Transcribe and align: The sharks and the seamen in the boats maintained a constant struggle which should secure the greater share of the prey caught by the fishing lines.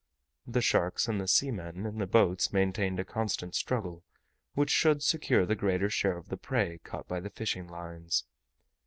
The 0.47 0.61
sharks 0.63 1.07
and 1.07 1.21
the 1.21 1.27
seamen 1.27 1.85
in 1.85 1.99
the 1.99 2.07
boats 2.07 2.51
maintained 2.51 2.99
a 2.99 3.05
constant 3.05 3.53
struggle 3.53 4.03
which 4.55 4.71
should 4.71 5.03
secure 5.03 5.45
the 5.45 5.53
greater 5.53 5.91
share 5.91 6.17
of 6.17 6.29
the 6.29 6.37
prey 6.37 6.79
caught 6.83 7.07
by 7.07 7.19
the 7.19 7.29
fishing 7.29 7.67
lines. 7.67 8.25